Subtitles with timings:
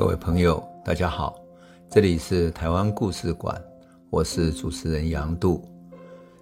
[0.00, 1.38] 各位朋友，大家好，
[1.90, 3.62] 这里是台湾故事馆，
[4.08, 5.62] 我是主持人杨度，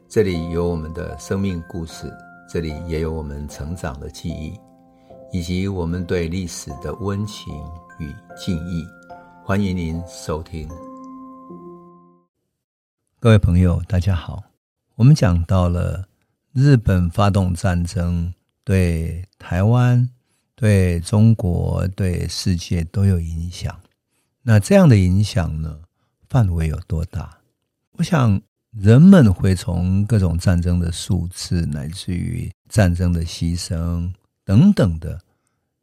[0.09, 2.09] 这里有我们的生命故事，
[2.49, 4.57] 这里也有我们成长的记忆，
[5.33, 7.53] 以及我们对历史的温情
[7.99, 8.87] 与敬意。
[9.45, 10.69] 欢迎您收听。
[13.19, 14.41] 各位朋友，大家好，
[14.95, 16.07] 我们讲到了
[16.53, 20.09] 日本发动战争对台湾。
[20.61, 23.81] 对中国、对世界都有影响。
[24.43, 25.83] 那这样的影响呢，
[26.29, 27.39] 范围有多大？
[27.93, 34.13] 我想人们会从各种战争的数字，乃至于战争的牺牲
[34.45, 35.21] 等等的，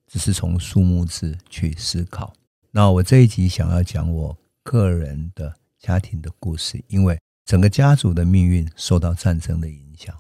[0.08, 2.34] 只是从数目字去思考。
[2.72, 10.14] 那我这一集想要讲我个人的家庭的故事，因为整个家族的命运受到战争的影响。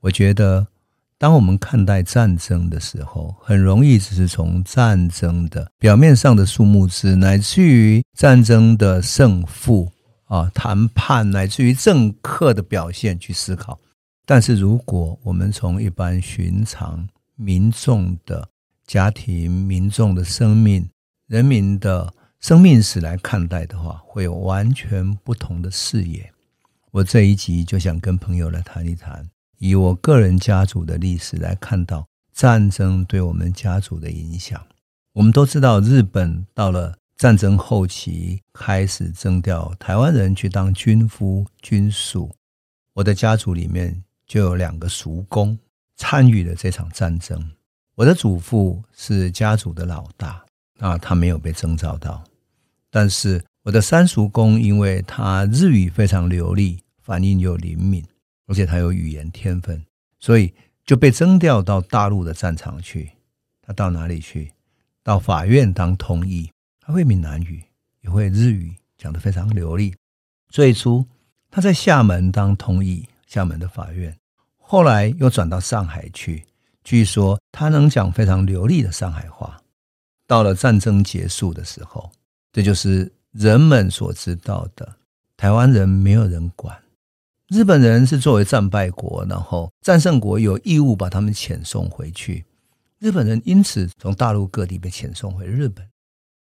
[0.00, 0.66] 我觉得。
[1.22, 9.88] 当我们看待战争的时候，很容易只是从战争的表面上的数目字，乃至于战争的胜负
[10.24, 13.78] 啊、谈判，乃至于政客的表现去思考。
[14.26, 18.48] 但是，如果我们从一般寻常民众的
[18.88, 20.84] 家庭、民众的生命、
[21.28, 26.28] 人民的生命史来看待的话，会有完全不同的视野。
[26.90, 29.31] 我这一集就想跟朋友来谈一谈。
[29.64, 34.60] 以我个人家族的历史来看到战争对我们家族的影响，
[35.12, 42.28] 我们都知道，日本到了战争后期开始征调台湾人去当军夫、军属。
[42.94, 45.56] 我的家族里面就有两个叔公
[45.94, 47.52] 参与了这场战争。
[47.94, 50.44] 我的祖父是家族的老大，
[50.80, 52.24] 啊，他没有被征召到，
[52.90, 58.04] 但是我的三叔公因为他日语非常流利，反应又灵敏。
[58.52, 59.82] 而且他有语言天分，
[60.20, 60.52] 所以
[60.84, 63.10] 就被征调到大陆的战场去。
[63.62, 64.52] 他到哪里去？
[65.02, 66.52] 到法院当通译。
[66.78, 67.64] 他会闽南语，
[68.02, 69.94] 也会日语，讲得非常流利。
[70.50, 71.02] 最初
[71.50, 74.14] 他在厦门当通译，厦门的法院。
[74.58, 76.44] 后来又转到上海去，
[76.84, 79.58] 据说他能讲非常流利的上海话。
[80.26, 82.12] 到了战争结束的时候，
[82.52, 84.94] 这就是人们所知道的
[85.38, 86.81] 台湾人没有人管。
[87.52, 92.46] 日本人是作为战败国，然后战胜国有义务把他们遣送回去。
[92.98, 95.86] 日本人因此从大陆各地被遣送回日本。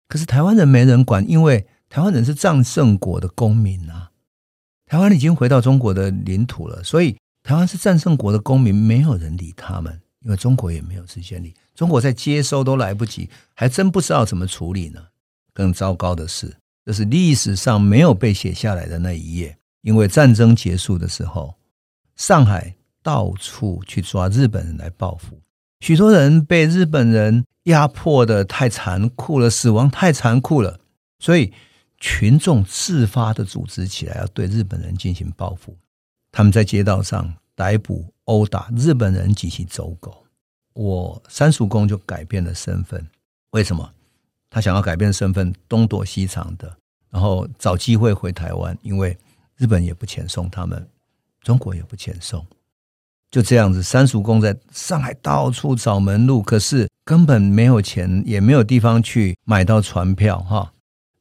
[0.07, 4.11] 可是台湾人没人管，因为台湾人是战胜国的公民啊。
[4.85, 11.55] 台湾已经回到中国的领土了，所以台湾是战胜国的公民，没有人理他们，因为中国也没有时间理。
[11.75, 15.01] 中国在接收都来不及，还真不知道怎么处理呢。
[15.55, 16.55] 更糟糕的是，
[16.85, 19.57] 这是历史上没有被写下来的那一页。
[19.89, 21.55] 因为战争结束的时候，
[22.15, 25.41] 上海到处去抓日本人来报复，
[25.81, 30.79] 许多人被日本人压迫得太残酷了，死亡太残酷了，
[31.21, 31.55] 所以
[31.97, 35.75] 群众自发的组织起来要对日本人进行报复。
[36.31, 40.23] 他们在街道上逮捕、殴打日本人及其走狗。
[40.75, 43.09] 我三叔公就改变了身份，
[43.53, 43.91] 为什么？
[44.51, 46.77] 他想要改变身份，东躲西藏的，
[47.09, 49.17] 然后找机会回台湾，因为。
[49.59, 50.89] 日本也不遣送他们，
[51.43, 52.47] 中国也不遣送，
[53.31, 53.83] 就这样子。
[53.83, 60.73] 三叔公在上海到处找门路，可是根本没有钱，也没有地方去买到船票哈。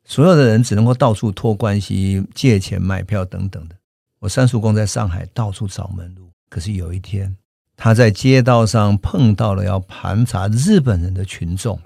[0.05, 3.75] 所有的人只能够到处托关系、借钱买票等等的。
[4.19, 7.35] 我三叔公在上海到处找门路，可是有一天
[7.75, 11.79] 他在街道上碰到了要盘查日本人的群众，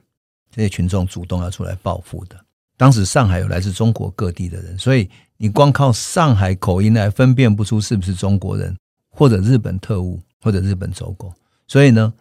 [0.51, 2.35] 这些群众主动要出来报复的。
[2.77, 5.09] 当时上海有来自中国各地的人，所以
[5.41, 8.77] 你光靠上海口音来分辨不出是不是中国人，
[9.09, 11.33] 或者日本特务，或者日本走狗。
[11.67, 12.13] 所以呢，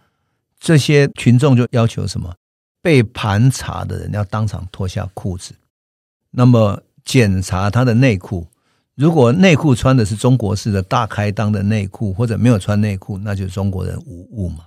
[0.59, 2.35] 这些群众就要求什么？
[2.81, 5.53] 被盘查的人要当场脱下裤子，
[6.31, 8.47] 那么检查他的内裤。
[8.95, 14.65] 如果内裤穿的是中国式的大开裆的内裤，或者没有穿内裤，那就是中国人无误嘛。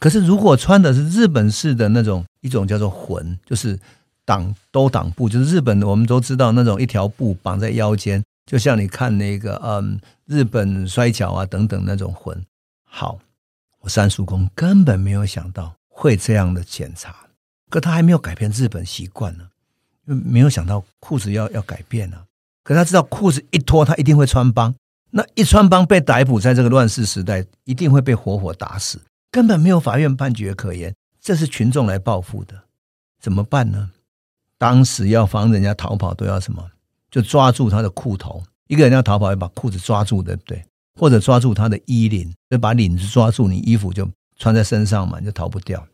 [0.00, 3.78] 可是如果穿的是日本式的那种一种叫做魂，就是。
[4.24, 12.44] 挡兜挡布就是日本，我们都知道那种一条布绑在腰间，就像你看那个嗯日本摔跤啊等等那种魂。
[12.84, 13.18] 好，
[13.80, 17.14] 我三叔公根本没有想到会这样的检查，
[17.68, 19.48] 可他还没有改变日本习惯呢，
[20.06, 22.16] 没有想到裤子要要改变呢。
[22.62, 24.74] 可他知道裤子一脱，他一定会穿帮，
[25.10, 32.62] 那一穿帮被逮捕，在这个乱世时代一定会被活活打死，根本没有法院判决可言，这是群众来报复的，
[33.20, 33.90] 怎么办呢？
[34.64, 36.64] 当时要防人家逃跑，都要什么？
[37.10, 38.42] 就抓住他的裤头。
[38.66, 40.64] 一个人要逃跑，要把裤子抓住，对不对？
[40.98, 44.08] 或者抓住他的衣领，就把领子抓住，你衣服就
[44.38, 45.86] 穿在身上嘛，你就逃不掉。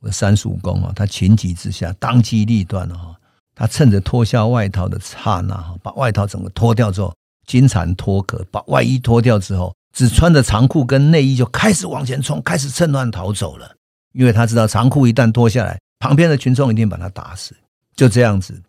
[0.00, 3.16] 我的三叔公啊，他情急之下当机立断了哈，
[3.56, 7.12] 他趁着脱下外套的刹那，把外套整个脱掉之后，
[7.48, 13.68] 金蝉脱壳，把外衣脱掉之后，只穿着长裤跟内衣就开始往前冲，开始趁乱逃走了。
[14.12, 17.56] 因为他知道长裤一旦脱下来，旁边的群众一定把他打死。
[17.94, 18.62] 就这样子，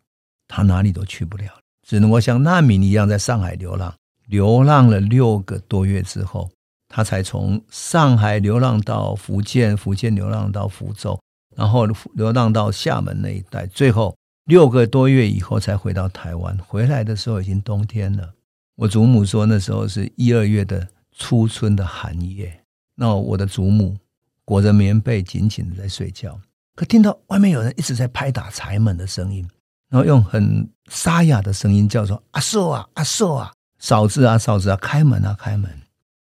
[0.48, 3.94] 他哪里都去不了，只能够像难民一样在上海流浪。
[4.28, 6.50] 流浪了六个多月之后，
[6.88, 11.20] 他才从上海流浪到福建，福建流浪到福州，
[11.56, 14.16] 然后流浪到厦门那一带，最后
[14.46, 16.58] 六个多月以后才回到台湾。
[16.60, 18.34] 回来的时候已经冬天了。
[18.76, 22.62] 我祖母说那时候是一二月的初春的寒夜。
[22.96, 23.98] 那我的祖母
[24.46, 26.40] 裹着棉被紧紧的在睡觉，
[26.76, 29.48] 可听到外面有人一直在拍打柴门的声音，
[29.90, 35.70] 然后用很沙哑的声音叫说：“阿寿啊，阿寿啊！”嫂子啊，嫂子啊，开门啊，开门！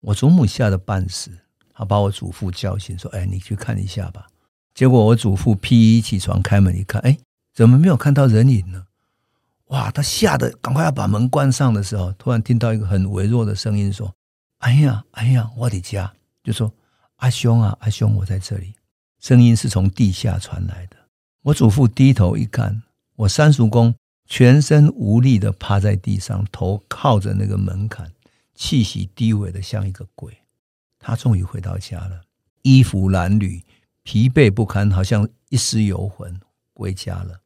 [0.01, 1.31] 我祖母吓得半死，
[1.73, 4.27] 她把我祖父叫醒，说：“哎，你去看一下吧。”
[4.73, 7.17] 结果我祖父披衣起床，开门一看，哎，
[7.53, 8.85] 怎么没有看到人影呢？
[9.65, 9.91] 哇！
[9.91, 14.13] 他吓得赶快要把门关上的时候，突然听到一个很微弱的声音说
[14.59, 16.71] ：“哎呀，哎呀，我的家！”就说
[17.17, 18.73] ：“阿兄啊，阿兄，我在这里。”
[19.19, 20.97] 声音是从地下传来的。
[21.43, 22.83] 我祖父低头一看，
[23.15, 23.95] 我三叔公。
[24.29, 28.11] 全身无力的趴在地上，头靠着那个门槛，
[28.53, 30.37] 气息低微的像一个鬼。
[30.99, 32.19] 他终于回到家了，
[32.61, 33.61] 衣服褴褛，
[34.03, 36.37] 疲惫不堪，好像一尸游魂
[36.73, 37.39] 归家了。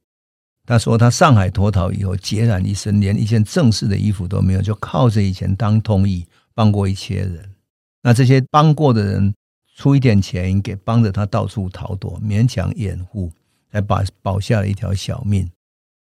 [0.65, 6.25] 他说他上海脱逃以后，孑然一身，连一件正式的衣服都没有，就靠着以前当通译
[6.55, 7.53] 帮过一些人。
[8.01, 9.31] 那这些帮过的人
[9.81, 13.31] 出一点钱给帮着他到处逃躲，勉强掩护，
[13.71, 15.49] 才把保下了一条小命。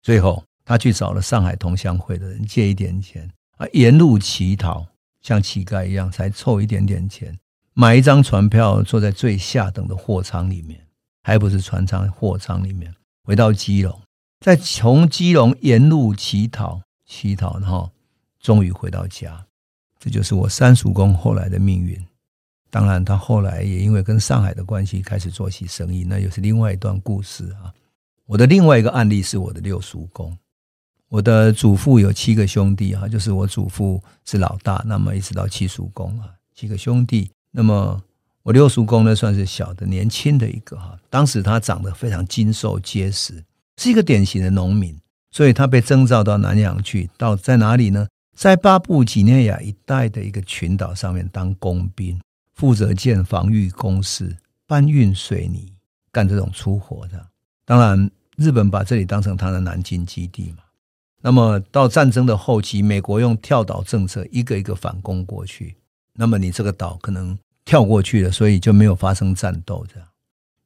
[0.03, 0.43] 最后。
[0.69, 4.85] 他去找了上海同乡会的人借一点钱啊，沿路乞讨，
[5.23, 7.39] 像乞丐一样，才凑一点点钱，
[7.73, 10.85] 买一张船票，坐在最下等的货舱里面，
[11.23, 14.03] 还不是船舱，货舱里面，回到基隆，
[14.41, 17.89] 再从基隆沿路乞讨，乞讨，然后
[18.41, 19.47] 终于回到家。
[20.01, 22.06] 这就是我三叔公后来的命运。
[22.77, 27.73] 当然，他后来也因为跟上海的关系，开始做起生意，那又是另外一段故事啊。
[28.27, 30.37] 我的另外一个案例是我的六叔公。
[31.09, 37.31] 我的祖父有七个兄弟啊，就是我祖父是老大，那么一直到七叔公啊，七个兄弟。
[37.51, 37.99] 那么
[38.43, 40.99] 我六叔公呢，算是小的、年轻的一个哈。
[41.09, 43.43] 当时他长得非常精瘦结实，
[43.79, 44.95] 是一个典型的农民，
[45.31, 48.07] 所以他被征召到南洋去，到在哪里呢？
[48.37, 52.21] 在巴布几内亚一带的一个群岛上面当工兵，
[52.57, 54.37] 负责建防御工事、
[54.67, 55.73] 搬运水泥、
[56.11, 57.25] 干这种粗活的。
[57.65, 60.65] 当然，日本把这里当成他的南京基地嘛。
[61.21, 65.77] 那么到战争的后期，美国用跳岛政策一个一个反攻过去。
[66.15, 69.85] 那么你这个岛可能跳过去了，所以就没有发生战斗。
[69.93, 70.09] 这样，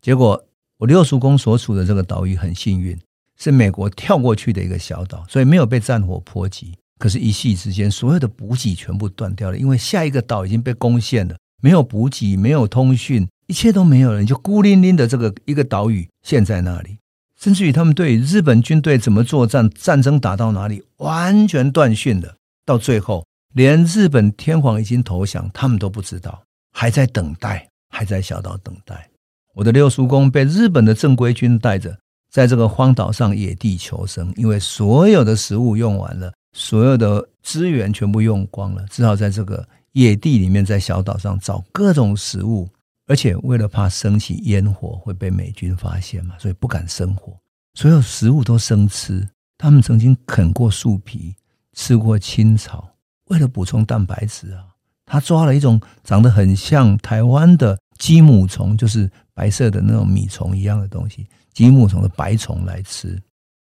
[0.01, 0.45] 结果
[0.77, 2.99] 我六叔公所处的这个岛屿很幸运，
[3.37, 6.77] 是美国跳过去的一个小岛，所以没有被战火波及。
[6.99, 16.99] 可是，一夕之间，所有的补给全部断掉了，因为下一个岛已经被攻陷了，没有补给，没有通讯，一切都没有了，就孤零零的这个一个岛屿陷在那里。
[17.39, 22.35] 甚至于他们对日本军队怎么作战、战争打到哪里，完全断讯了。
[22.67, 23.25] 到最后，
[23.55, 26.43] 连日本天皇已经投降，他们都不知道，
[26.73, 29.09] 还在等待，还在小岛等待。
[29.55, 31.99] 我的六叔公被日本的正规军带着，
[32.31, 42.69] 在这个荒岛上野地求生，因为所有的食物用完了，所有的资源全部用光了，只好在这个野地里面，在小岛上找各种食物。
[43.07, 47.37] 而且为了怕升起烟火会被美军发现嘛，所以不敢生火，
[47.75, 49.29] 所有食物都生吃。
[49.59, 51.35] 他们曾经啃过树皮，
[51.73, 52.89] 吃过青草，
[53.25, 54.65] 为了补充蛋白质啊，
[55.07, 63.21] 他抓了一种长得很像台湾的鸡母虫，就是白色的那种米虫一样的东西，鸡母虫的白虫来吃。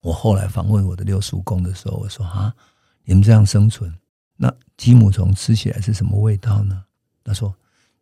[0.03, 2.55] 我后来访问我的六叔公的时候，我说啊，
[3.05, 3.93] 你们这样生存，
[4.43, 6.83] 那鸡母虫吃起来是什么味道呢？
[7.23, 7.55] 他说。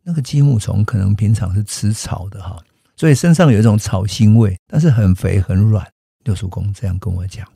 [0.02, 2.58] 那个鸡母虫可能平常是吃草的哈，
[2.96, 5.86] 所以身上有一种草腥味，但是很肥很软。
[6.24, 7.46] 六叔公这样跟我讲，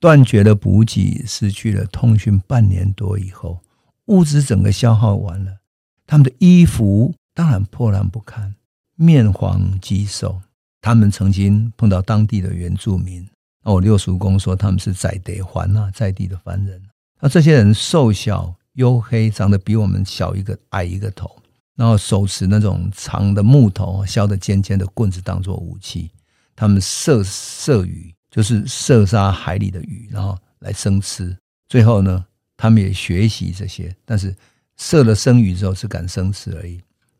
[0.00, 3.60] 断绝了补给，失去了通讯，半年多以后，
[4.06, 5.58] 物资整个消耗完了，
[6.06, 8.54] 他们的衣服当然破烂不堪，
[8.96, 10.40] 面黄肌瘦。
[10.80, 13.28] 他们曾经碰到当地的原住民，
[13.62, 16.82] 那我六叔公说他们是在德环啊，在地的番人。
[17.20, 21.30] 那这些人瘦小黝黑，长得比我们小一个矮一个头。
[21.76, 26.10] 然后手持那种长的木头削的尖尖的棍子当做武器，
[26.54, 31.34] 他们射射鱼，就是射杀海里的鱼，然后来生吃。
[31.70, 32.22] 最后呢，
[32.58, 34.36] 他们也学习这些，但是
[34.76, 36.78] 射了生鱼之后是敢生吃而已，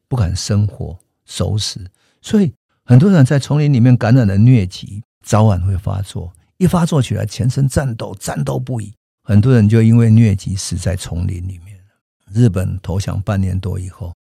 [0.09, 1.81] 不敢生火熟食。
[2.21, 2.53] 所以
[2.85, 11.79] 很多人在丛林里面感染了疟疾，早晚会发作，一发作起来，全身颤抖，战斗不已，很多人就因为疟疾死在丛林里面。
[12.33, 14.15] 日本投降半年多以后，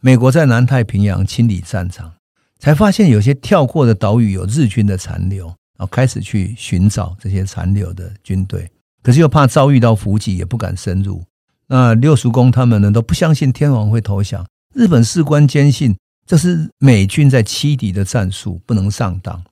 [0.00, 2.10] 美国在南太平洋清理战场，
[2.58, 8.70] 才发现有些跳过的岛屿有日军的残留，然后开始去寻找这些残留的军队，
[9.02, 11.22] 可是又怕遭遇到伏击，也不敢深入。
[11.66, 14.46] 那六叔公他们呢，都不相信天皇会投降。
[14.74, 15.94] 日本士官坚信
[16.26, 19.44] 这是美军在欺敌的战术，不能上当。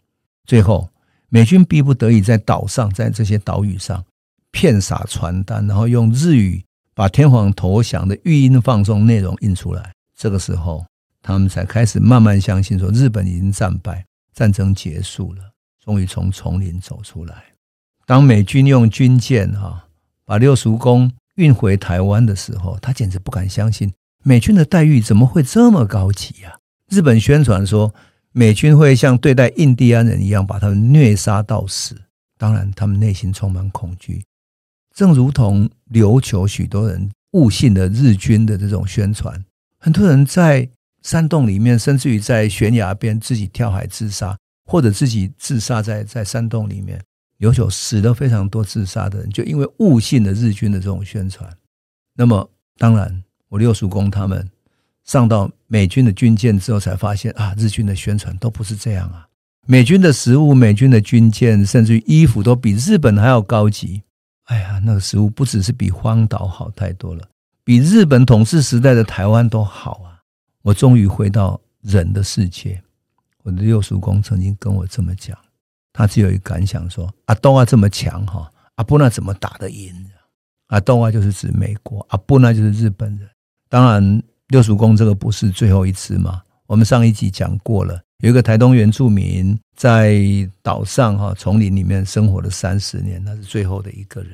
[0.47, 0.89] 最后，
[1.29, 4.03] 美军逼不得已在岛上，在这些岛屿上
[4.53, 6.65] 骗洒传单，然后用日语。
[6.95, 10.85] 把天皇投降的语音放送内容印出来，这个时候
[11.23, 15.43] 他们才开始慢慢相信，说日本已经战败，战争结束了，
[15.85, 17.45] 终于从丛林走出来。
[18.05, 19.87] 当美军用军舰哈
[20.25, 23.93] 把六叔公运回台湾的时候，他简直不敢相信，
[24.25, 26.59] 美军的待遇怎么会这么高级呀？
[26.91, 27.95] 日本宣传说
[28.33, 31.97] 美军会像对待印第安人一样把他们虐杀到死，
[32.37, 34.25] 当然他们内心充满恐惧。
[34.99, 39.45] 正如同琉球许多人误信了日军的这种宣传，
[39.79, 40.69] 很多人在
[41.05, 47.01] 山洞里面，甚至于在悬崖边自己跳海自杀，或者自己自杀在在山洞里面。
[47.39, 51.49] 琉球死了非常多自杀的人，就因为误信了日军的这种宣传。
[52.17, 54.51] 那么，当然，我六叔公他们
[55.05, 59.29] 上到美军的军舰之后，才发现啊，日军的宣传都不是这样啊。
[59.65, 64.03] 美军的食物、美军的军舰，甚至于衣服，都比日本还要高级。
[64.49, 67.23] 哎呀，那个食物不只是比荒岛好太多了，
[67.65, 70.21] 比日本统治时代的台湾都好啊！
[70.63, 72.83] 我终于回到人的世界。
[73.43, 75.37] 我的六叔公曾经跟我这么讲，
[75.93, 79.95] 他只有一个感想说：阿东啊这么强哈，阿布那怎么打得赢？
[80.69, 83.29] 阿东啊就是指美国，阿布那就是日本人。
[83.69, 86.41] 当然，六叔公这个不是最后一次嘛。
[86.67, 89.59] 我们上一集讲过了，有一个台东原住民。
[89.79, 90.21] 在
[90.61, 94.33] 岛上哈丛林里面生活了三十年，那是最后的一个人。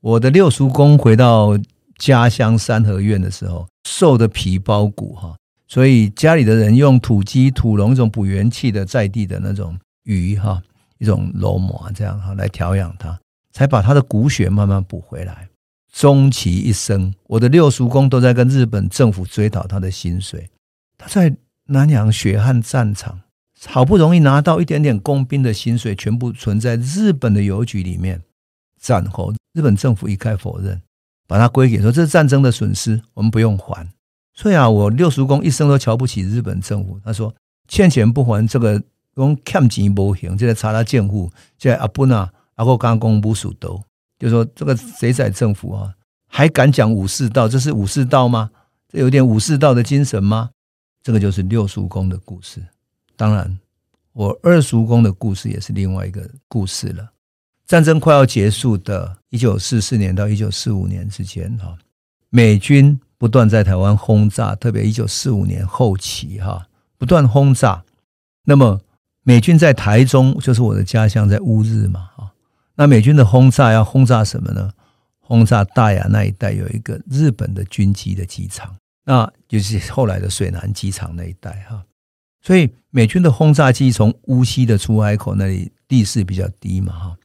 [0.00, 1.50] 我的六叔公回到
[1.98, 5.36] 家乡三合院的时候，瘦的皮包骨哈，
[5.68, 10.62] 所以家里的人用土鸡、土龙一种补元气的在地的那种鱼哈，
[10.96, 13.20] 一种龙膜这样哈来调养他，
[13.52, 15.46] 才把他的骨血慢慢补回来。
[15.92, 20.48] 终其一生，我的六叔公都在跟日本政府追讨他的薪水。
[20.96, 21.36] 他在
[21.66, 23.20] 南洋血汗战场。
[23.64, 28.22] 好不容易拿到一点点工兵的薪水，全部存在日本的邮局里面。
[28.78, 30.80] 战后，日本政府一概否认，
[31.26, 33.88] 把它归结说这是战争的损失，我们不用还。
[34.34, 37.00] 所以啊，我六叔公一生都瞧不起日本政府。
[37.02, 37.34] 他说
[37.66, 38.80] 欠钱不还，这个
[39.14, 41.32] 用欠钱不行，这个查他贱户。
[41.58, 43.82] 现在阿布纳阿国刚公不属都，
[44.18, 45.94] 就说这个贼仔政府啊，
[46.28, 47.48] 还敢讲武士道？
[47.48, 48.50] 这是武士道吗？
[48.92, 50.50] 这有点武士道的精神吗？
[51.02, 52.62] 这个就是六叔公的故事。
[53.16, 53.58] 当然，
[54.12, 57.12] 我二叔公的故事也是另外一个故事了。
[57.66, 61.76] 战争快要结束的一九四四年到一九四五年之间，哈，
[62.30, 67.82] 美军不断在台湾轰炸，特别一九四五年后期，哈，不断轰炸。
[68.44, 68.80] 那么，
[69.22, 72.30] 美军在台中，就是我的家乡，在乌日嘛，哈。
[72.76, 74.70] 那美军的轰炸要轰炸什么呢？
[75.18, 81.82] 轰炸大雅那一带有一个日本的军机的机场，那就是后来的水南机场那一带，哈。
[82.42, 87.16] 所以美军的轰炸机从乌溪的出海口那里地势比较低嘛哈，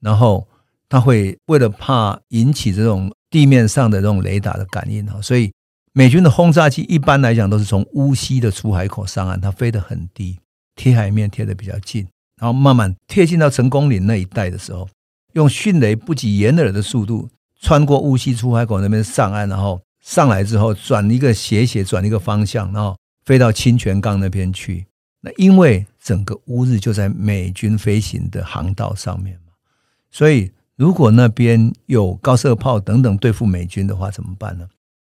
[0.00, 0.46] 然后
[0.88, 5.52] 他会为了怕引起这种地面上的这种雷达的感应哈，所以
[5.92, 10.38] 美军的轰炸机一般来讲都是从乌溪的出海口上岸，它飞得很低，
[10.76, 12.06] 贴海面贴得比较近，
[12.40, 14.88] 然后慢慢贴近到成功岭那一带的时候，
[15.32, 17.28] 用迅雷不及掩耳的速度
[17.60, 22.96] 穿过乌溪出海口那边上岸，然后上来之后转一个斜斜转一个方向，然后。
[23.28, 24.86] 飞到清泉岗那边去，
[25.20, 29.52] 那因为整个乌日就在美军飞行的航道上面嘛，
[30.10, 34.66] 所以如果那边有高射炮等等对付美军的话，怎么办呢？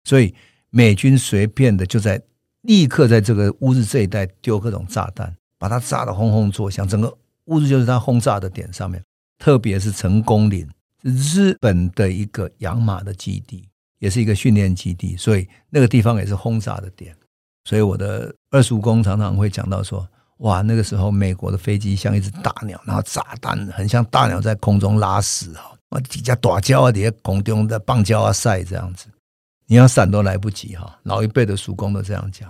[0.04, 0.34] 所以
[0.70, 2.18] 美军随便的就在
[2.62, 6.88] 立刻在这个乌日这一带丢各种炸弹，把它炸得轰轰作响。
[6.88, 9.04] 整个乌日就是它轰炸的点上面，
[9.38, 10.66] 特别是成功岭，
[11.02, 13.68] 日本的一个养马的基地，
[13.98, 17.14] 也是一个训练基地，所以那个地方也是轰炸的点。
[17.66, 20.06] 所以我的二叔公常常会讲到说，
[20.36, 29.06] 哇，那个时候美国的飞机像一只大鸟，然后炸弹很像大鸟在空中拉屎啊，哇，几架大鸟啊，底下空中的棒叫啊晒这样子，
[29.66, 30.96] 你要闪都来不及哈。
[31.02, 32.48] 老一辈的叔公都这样讲，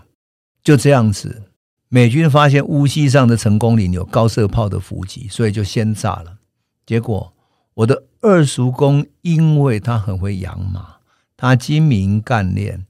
[0.62, 1.42] 就这样子，
[1.88, 6.37] 美军发现乌溪上的成功岭有高射炮的伏击，所以就先炸了。
[6.85, 7.32] 结果
[7.73, 10.96] 我的二叔公因为他很会养马，
[11.38, 12.85] 他精明干练。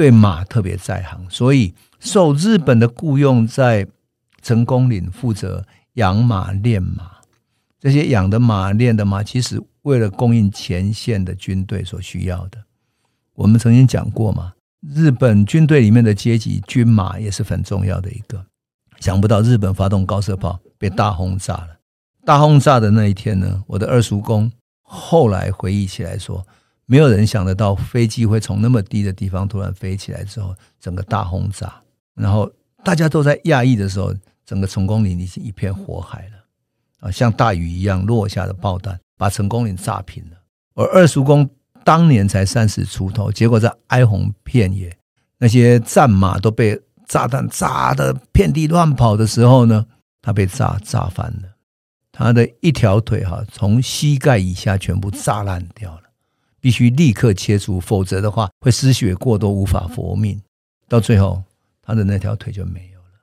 [0.00, 3.86] 对马特别在行，所以受日本的雇佣，在
[4.40, 5.62] 成功岭负责
[5.96, 7.18] 养马练马。
[7.78, 12.56] 这些养的马、练的马，其实为了供应前线的军队所需要的。
[13.34, 18.42] 我们曾经讲过嘛，日本军队里面的阶级，军马也是很重要的一个。
[19.00, 21.76] 想不到日本发动高射炮被大轰炸了。
[22.24, 26.46] 大轰炸的那一天呢，我的二叔公后来回忆起来说，
[26.90, 31.72] 没有人想得到飞机会从那么低的地方突然飞起来之后，整个大轰炸，
[32.16, 32.50] 然后
[32.82, 34.12] 大家都在讶异的时候，
[34.44, 36.32] 整个成功岭已经一片火海了。
[36.98, 40.36] 啊，像大雨一样落下的爆弹，把成功岭炸平了。
[40.74, 41.48] 而二叔公
[41.84, 44.92] 当年才三十出头，结果在哀鸿遍野，
[45.38, 49.86] 那些战马都被炸弹炸得遍地乱跑的时候呢，
[50.20, 51.54] 他被炸炸翻了，
[52.10, 55.99] 他的一条腿哈，从膝盖以下全部炸烂掉了，
[56.60, 60.40] 必须立刻切除，否则的话会失血过多，无法活命。
[60.88, 61.42] 到最后，
[61.82, 63.20] 他的那条腿就没有了，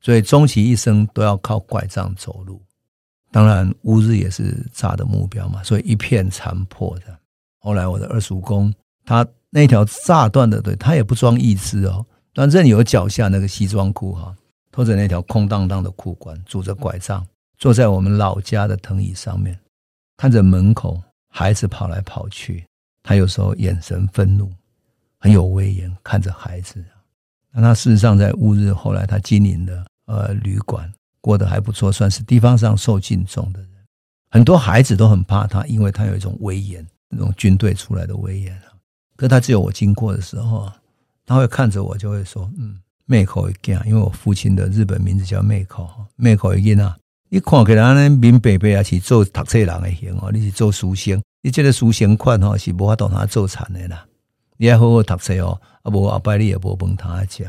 [0.00, 2.60] 所以终其一生都要靠拐杖走路。
[3.30, 7.16] 当然，乌日也是炸的目标嘛，所以一片残破的。
[7.60, 12.04] 后来我的二叔公，他那条炸断的腿，他也不装义肢哦，
[12.34, 14.34] 但任由脚下那个西装裤哈，
[14.72, 17.24] 拖着那条空荡荡的裤管，拄着拐杖，
[17.58, 19.56] 坐在我们老家的藤椅上面，
[20.16, 22.66] 看着门口孩子跑来跑去，
[23.02, 24.50] 他有时候眼神愤怒，
[25.18, 26.84] 很有威严，看着孩子。
[27.52, 30.92] 那他事实上在乌日，后来他经营的呃旅馆。
[31.22, 33.68] 过得还不错，算是地方上受敬重的人。
[34.30, 38.58] 很多孩子都很怕他，因为他有一种威严，那种军队出来的威严。
[39.16, 40.72] 可他只有我经过的时候，
[41.26, 46.96] 他会看着我，就会说：“嗯，妹口一见，因为我父亲的日本名字叫妹口，妹口一见啊。
[47.28, 54.06] 你看起来呢，明白白啊，是做读册人的型哦，你是做书生，你这个书生款哈是无法当他做产的啦。
[54.56, 57.44] 你要好好读册哦，啊不，后摆你也无饭他吃。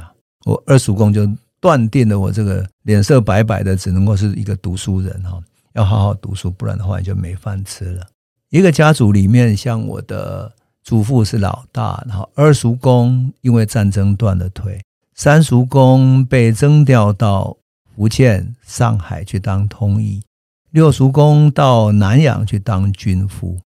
[0.45, 1.29] 我二叔公就。
[1.61, 5.39] 断定了我这个脸色白白的，只能够是一个读书人哈，
[5.73, 8.03] 要好好读书，不然的话就没饭吃了。
[8.49, 10.51] 一个家族里面，像我的
[10.83, 14.81] 祖父是老大，然后二叔公因为战争断了腿，
[15.13, 17.55] 三叔公被征调到
[17.95, 20.23] 福建、上海去当通译，
[20.71, 23.59] 六叔公到南洋去当军夫，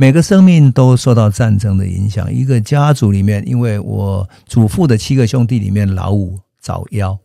[0.00, 2.32] 每个生命都受到战争的影响。
[2.32, 7.18] 一个家族里面，因为我祖父的七个兄弟里面，老五早夭。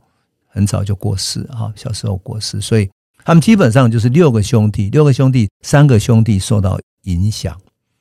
[0.48, 2.90] 很早就过世啊，小时候过世，所以
[3.24, 7.56] 他们基本上就是六个兄弟，六个兄弟，三个兄弟受到影响，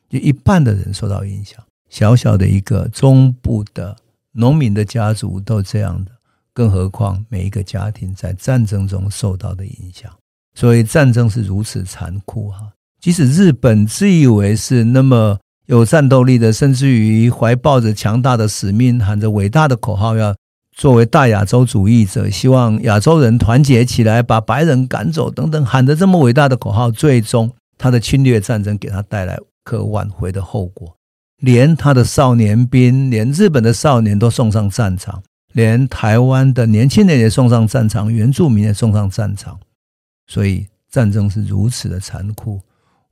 [0.08, 1.62] 就一半的人受到影响。
[1.90, 3.94] 小小的一个中部的
[4.32, 6.12] 农民的家族都这样的，
[6.54, 10.11] 更何况每一个家庭在战争中受到的影响。
[10.54, 12.70] 所以战争是如此残酷哈，
[13.02, 20.34] 即使日本自以为是那么有战斗力的，甚至于怀抱着强大的使命，喊着伟大的口号要。
[20.74, 30.96] 作为大亚洲主义者，希望亚洲人团结起来，把白人赶走等等，喊着这么伟大的口号，最终他的侵略战争给他带来可挽回的后果，
[31.42, 39.60] 连他的少年兵，连日本的少年都送上战场，连台湾的年轻人也送上战场，原住民也送上战场。
[40.26, 42.58] 所以战争是如此的残酷，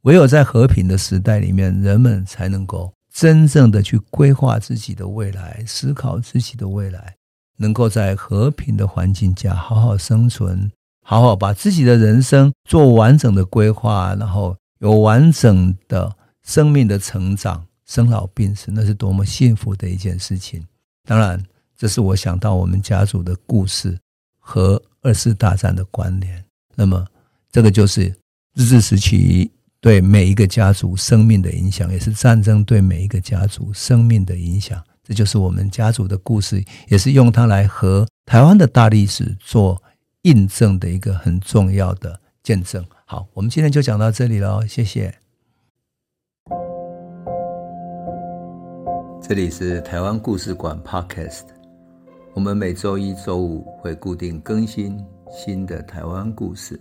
[0.03, 7.17] 唯有在和平的时代里面，人们才能够真正的去规划自己的未来，思考自己的未来。
[7.59, 10.73] 能够在和平的环境下好好生存，
[11.05, 16.11] 好好把自己的人生做完整的规划，然后有完整的
[16.43, 20.67] 生命的成长、生老病死，那是多么幸福的一件事情。
[21.05, 21.39] 当然，
[21.77, 23.99] 这是我想到我们家族的故事
[24.39, 26.43] 和二次大战的关联。
[26.75, 27.07] 那么，
[27.53, 28.05] 这个就是
[28.55, 34.83] 日治时期对每一个家族生命的影响，也是战争对每一个家族生命的影响。
[35.03, 39.83] 这就是我们家族的故事，也是用它来和台湾的大历史做
[40.23, 42.85] 印证的一个很重要的见证。
[43.07, 45.14] 好，我们今天就讲到这里了，谢谢。
[49.23, 51.45] 这里是台湾故事馆 Podcast，
[52.35, 56.81] 我们每周一、周五会固定更新新的台湾故事，